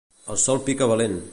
El 0.35 0.39
sol 0.45 0.63
pica 0.69 0.89
valent. 0.95 1.21